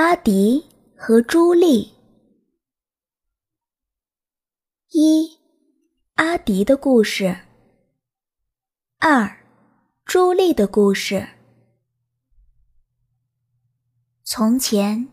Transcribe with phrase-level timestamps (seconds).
[0.00, 0.64] 阿迪
[0.96, 1.92] 和朱莉。
[4.92, 5.36] 一、
[6.14, 7.36] 阿迪的故事。
[9.00, 9.44] 二、
[10.04, 11.28] 朱莉的故事。
[14.22, 15.08] 从前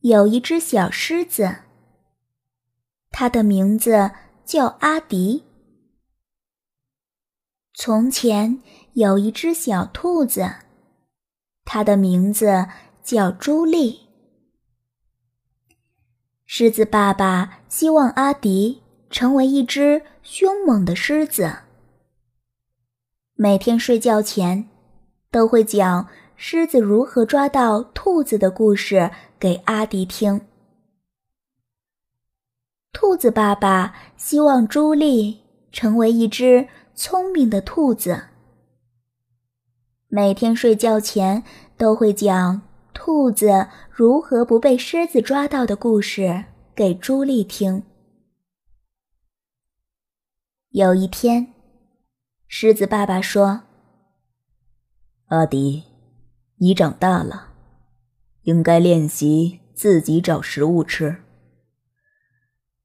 [0.00, 1.62] 有一只小狮子，
[3.08, 4.10] 它的名字
[4.44, 5.46] 叫阿迪。
[7.72, 8.62] 从前
[8.92, 10.56] 有一只小兔子，
[11.64, 12.68] 它的名字
[13.02, 14.05] 叫朱莉。
[16.46, 21.56] 狮子爸爸希望阿迪成为一只凶猛的狮子。
[23.34, 24.68] 每天睡觉前，
[25.30, 29.10] 都会讲狮子如何抓到兔子的故事
[29.40, 30.40] 给阿迪听。
[32.92, 38.28] 兔子爸爸希望朱莉成为一只聪明的兔子。
[40.08, 41.42] 每天睡觉前，
[41.76, 42.65] 都会讲。
[43.06, 47.84] 兔子如何不被狮子抓到的故事给朱莉听。
[50.70, 51.54] 有一天，
[52.48, 53.62] 狮子爸爸说
[55.30, 55.84] ：“阿迪，
[56.56, 57.54] 你长大了，
[58.42, 61.22] 应该练习自己找食物吃。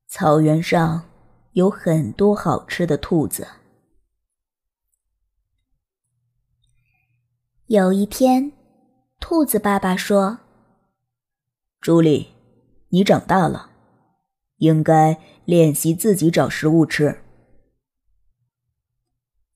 [0.08, 1.09] 草原上
[1.53, 3.47] 有很多好吃的兔子。”
[7.66, 8.52] 有一天。
[9.22, 10.39] 兔子爸爸说
[11.80, 12.33] ：“朱莉，
[12.89, 13.69] 你长大了，
[14.58, 17.22] 应该练习自己找食物吃。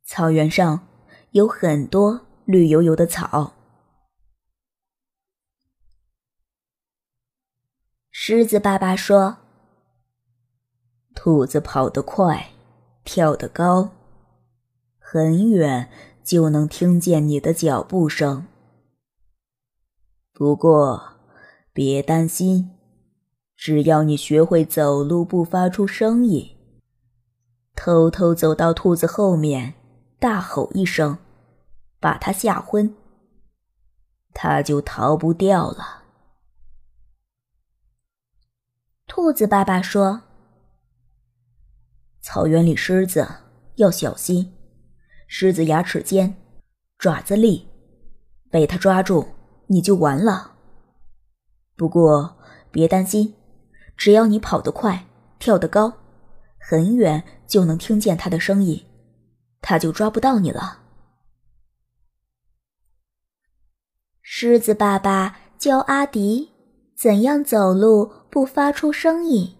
[0.05, 0.87] 草原上
[1.31, 3.53] 有很多绿油油的草。”
[8.11, 9.39] 狮子爸爸说
[11.13, 12.51] ：“兔子跑得快，
[13.03, 13.89] 跳得高，
[14.99, 15.89] 很远
[16.23, 18.47] 就能听见你的脚步声。”
[20.37, 21.01] 不过，
[21.71, 22.71] 别担心，
[23.55, 26.57] 只要你学会走路不发出声音，
[27.73, 29.75] 偷偷走到兔子后面，
[30.19, 31.17] 大吼一声，
[32.01, 32.93] 把它吓昏，
[34.33, 36.03] 它就逃不掉了。
[39.07, 40.23] 兔子爸爸说
[42.19, 43.25] ：“草原里狮子
[43.75, 44.53] 要小心，
[45.29, 46.35] 狮子牙齿尖，
[46.97, 47.69] 爪子利，
[48.51, 49.25] 被它抓住。”
[49.67, 50.53] 你就完了。
[51.75, 52.37] 不过
[52.71, 53.35] 别担心，
[53.97, 55.07] 只要你跑得快，
[55.39, 55.93] 跳得高，
[56.59, 58.85] 很远就能听见它的声音，
[59.61, 60.81] 它就抓不到你了。
[64.21, 66.51] 狮子爸爸教阿迪
[66.97, 69.55] 怎样走路不发出声音，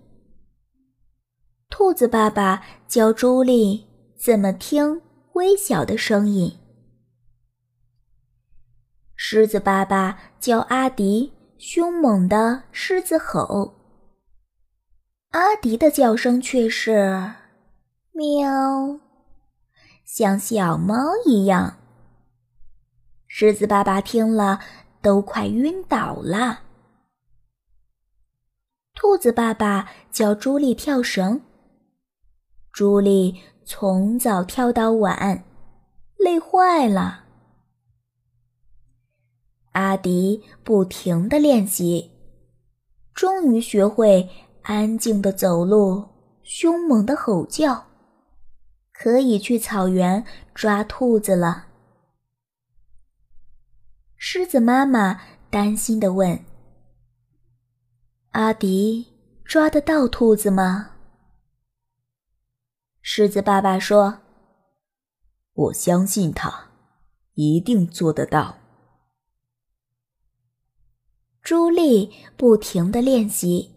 [1.70, 3.86] 兔子爸爸教朱莉
[4.18, 5.02] 怎么听
[5.34, 6.58] 微小的声音。
[9.16, 13.74] 狮子爸爸教阿迪凶猛的狮子吼，
[15.30, 17.34] 阿迪的叫声却是
[18.12, 19.00] 喵，
[20.04, 21.78] 像小猫一样。
[23.28, 24.60] 狮子爸爸听了
[25.02, 26.62] 都快晕倒了。
[28.94, 31.42] 兔子爸爸教朱莉跳绳，
[32.72, 35.44] 朱莉从早跳到晚，
[36.18, 37.25] 累坏了。
[39.76, 42.12] 阿迪不停地练习，
[43.14, 44.30] 终于学会
[44.62, 46.08] 安静的走路，
[46.44, 47.88] 凶猛的吼叫，
[48.94, 51.68] 可以去草原抓兔子了。
[54.16, 56.46] 狮子妈妈担心地问
[58.32, 59.14] ：“阿迪
[59.44, 60.92] 抓得到兔子吗？”
[63.04, 64.20] 狮子爸爸说
[65.52, 66.70] ：“我相信他，
[67.34, 68.60] 一定做得到。”
[71.46, 73.76] 朱莉不停地练习，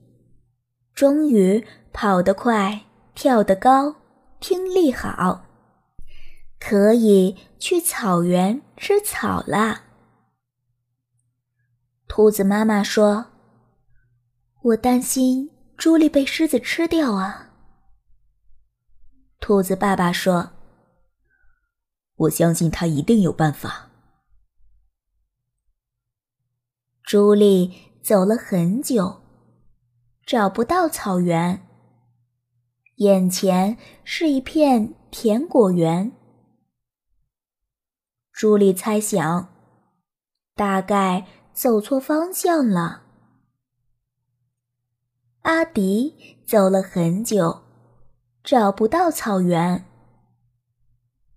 [0.95, 1.63] 终于
[1.93, 3.95] 跑得快，跳得高，
[4.41, 5.45] 听力好，
[6.59, 9.83] 可以去草原吃草啦。
[12.09, 13.27] 兔子妈妈说
[14.65, 17.51] ：“我担心朱莉被狮子吃掉啊。”
[19.41, 20.53] 兔子爸爸说
[22.17, 23.85] ：“我相信他一定有办法。”
[27.11, 27.73] 朱莉
[28.03, 29.23] 走了很久，
[30.27, 31.67] 找不到草原。
[32.97, 36.13] 眼前是一片甜果园。
[38.31, 39.49] 朱莉猜想，
[40.55, 43.05] 大概走错方向了。
[45.45, 47.63] 阿迪走了很久，
[48.45, 49.87] 找不到草原。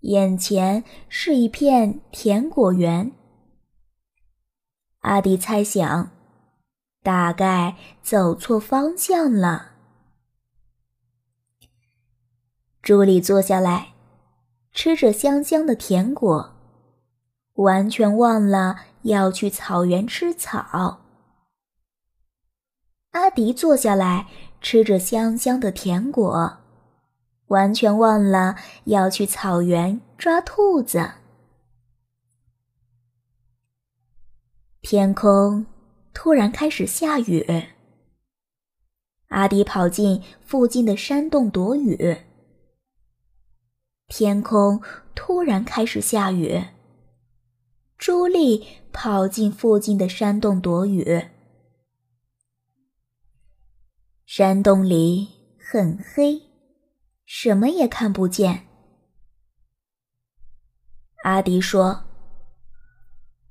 [0.02, 3.14] 眼前是一片甜果园。
[5.02, 6.12] 阿迪猜想，
[7.02, 9.72] 大概走错方向了。
[12.84, 13.94] 朱莉坐下来，
[14.72, 16.56] 吃着香香的甜果，
[17.54, 21.02] 完全忘了要去草原吃草。
[23.12, 24.28] 阿迪坐下来，
[24.62, 26.60] 吃着香香的甜果，
[27.48, 28.56] 完全忘了
[28.86, 31.14] 要去草原抓兔子。
[34.82, 35.68] 天空
[36.12, 37.46] 突然开始下雨，
[39.28, 42.18] 阿迪跑进附近的山洞躲雨。
[44.08, 44.82] 天空
[45.14, 46.64] 突然开始下雨，
[47.96, 51.28] 朱莉跑进附近的山洞躲雨。
[54.26, 55.30] 山洞里
[55.60, 56.42] 很黑，
[57.24, 58.66] 什么也看不见。
[61.24, 62.06] 阿迪说：“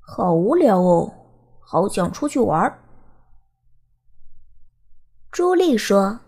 [0.00, 1.19] 好无聊哦，
[1.70, 2.82] 好想出去玩。”
[5.30, 6.18] 朱莉说：“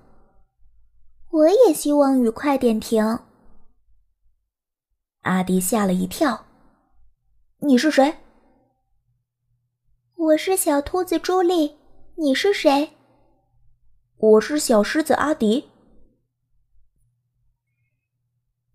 [1.30, 3.18] 我也希望雨快点停。”
[5.22, 6.46] 阿迪吓了一跳
[7.58, 8.18] ：“你是谁
[10.14, 11.76] ？”“我是小兔子朱莉。
[12.14, 12.92] ”“你是谁？”
[14.18, 15.68] 我是小狮子阿迪。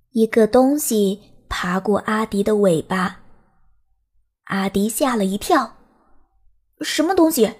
[0.09, 3.21] 一个东西爬过阿迪的尾巴，
[4.45, 5.76] 阿迪吓了一跳。
[6.81, 7.55] 什么东西？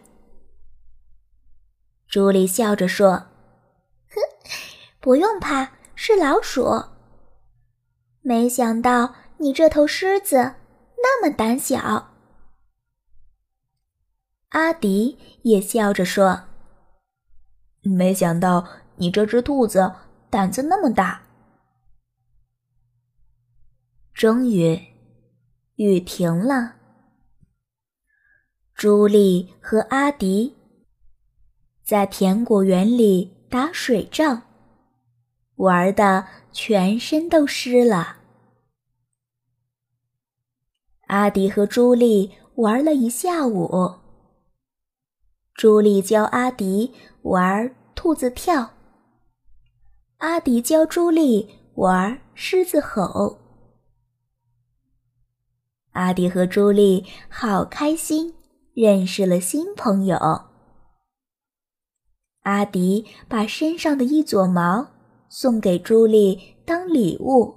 [2.07, 3.27] 朱莉笑着说
[4.09, 4.21] ：“哼，
[4.99, 6.85] 不用怕，是老鼠。
[8.21, 10.55] 没想到你这头狮子
[10.97, 12.13] 那么胆小。”
[14.49, 16.43] 阿迪也笑着说。
[17.81, 19.93] 没想到你这只兔子
[20.29, 21.23] 胆子那么大。
[24.13, 24.79] 终于，
[25.75, 26.76] 雨停了。
[28.77, 30.55] 朱莉和阿迪
[31.83, 34.43] 在甜果园里打水仗，
[35.55, 38.17] 玩的全身都湿了。
[41.07, 43.95] 阿迪和朱莉玩了一下午。
[45.55, 48.75] 朱莉教阿迪玩兔子跳，
[50.17, 53.39] 阿迪教朱莉玩狮子吼。
[55.93, 58.35] 阿迪和朱莉好开心，
[58.77, 60.19] 认识了新朋友。
[62.43, 64.91] 阿迪把身上的一撮毛
[65.29, 67.55] 送给朱莉当礼物，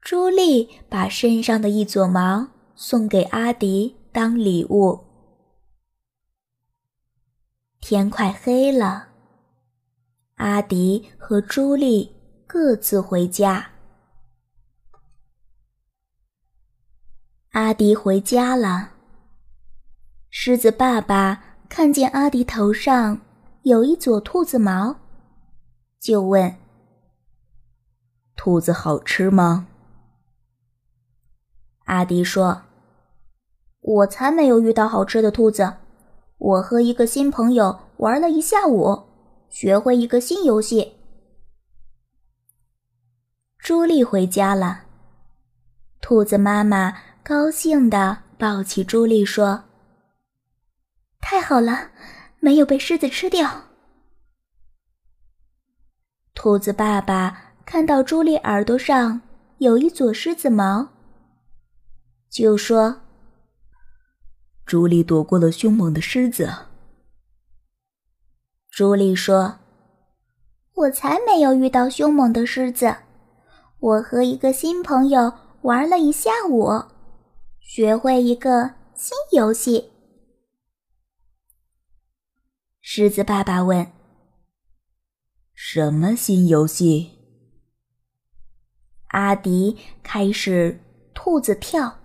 [0.00, 2.46] 朱莉把身上的一撮毛
[2.76, 5.00] 送给阿迪当礼物。
[7.80, 9.08] 天快黑了，
[10.36, 12.14] 阿迪和朱莉
[12.46, 13.73] 各自回家。
[17.54, 18.90] 阿迪回家了，
[20.28, 23.20] 狮子爸爸看见阿迪头上
[23.62, 24.96] 有一撮兔子毛，
[26.00, 26.56] 就问
[28.34, 29.68] ：“兔子好吃吗？”
[31.86, 32.62] 阿迪说
[33.80, 35.74] ：“我才没有遇到好吃的兔子。”
[36.36, 39.04] 我和一个新朋友玩了一下午，
[39.48, 40.94] 学会一个新游戏。
[43.58, 44.86] 朱莉回家了，
[46.00, 49.64] 兔子妈妈高兴地抱起朱莉说
[51.22, 51.90] ：“太好了，
[52.38, 53.62] 没有被狮子吃掉。”
[56.36, 59.22] 兔子爸爸看到朱莉耳朵上
[59.56, 60.88] 有一撮狮子毛，
[62.28, 63.00] 就说。
[64.66, 66.52] 朱莉躲过了凶猛的狮子。
[68.70, 69.60] 朱莉说
[70.76, 72.94] ：“我才没有遇到凶猛的狮子，
[73.78, 76.82] 我和一个新朋友玩了一下午，
[77.64, 79.90] 学会一个新游戏。”
[82.80, 83.90] 狮子爸爸问
[85.52, 87.18] ：“什么新游戏？”
[89.10, 90.80] 阿迪开始
[91.12, 91.98] 兔子跳，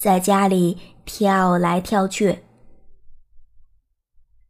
[0.00, 0.96] 在家里。
[1.08, 2.42] 跳来跳去，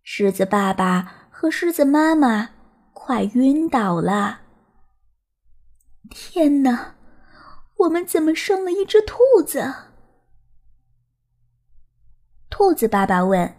[0.03, 2.49] 狮子爸爸和狮子妈妈
[2.95, 4.41] 快晕倒了。
[6.09, 6.95] 天哪，
[7.76, 9.86] 我们怎么生了一只兔子？
[12.59, 13.55] 兔子爸爸问：“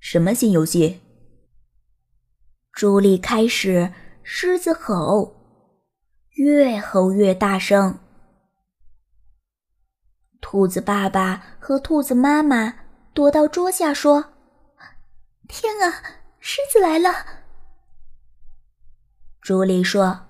[0.00, 1.02] 什么新游戏？”
[2.72, 3.92] 朱莉开始
[4.22, 5.36] 狮子吼，
[6.30, 7.98] 越吼越大声。
[10.40, 12.74] 兔子爸爸和兔子妈妈
[13.12, 14.32] 躲到桌下说
[15.46, 17.10] ：“天啊，狮子来了！”
[19.42, 20.24] 朱莉说：“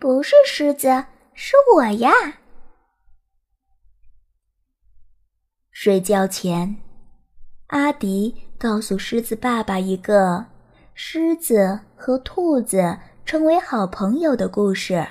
[0.00, 2.10] 不是狮子，是我呀。”
[5.80, 6.76] 睡觉前，
[7.68, 10.46] 阿迪告诉狮子爸爸一个
[10.92, 15.06] 狮子和兔子成为好朋友的故事。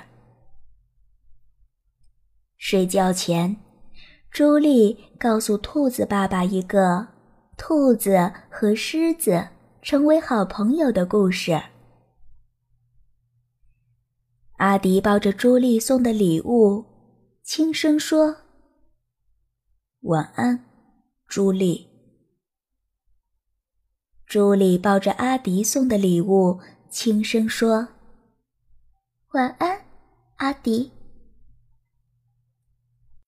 [2.58, 3.56] 睡觉前，
[4.30, 7.08] 朱莉告诉兔子爸爸一个
[7.56, 9.48] 兔子和狮子
[9.80, 11.58] 成为好朋友的故事。
[14.58, 16.84] 阿迪抱着朱莉送的礼物，
[17.42, 18.47] 轻声说。
[20.02, 20.64] 晚安，
[21.26, 21.88] 朱莉。
[24.24, 27.88] 朱莉抱着阿迪送的礼物，轻声说
[29.34, 29.84] ：“晚安，
[30.36, 30.92] 阿迪。”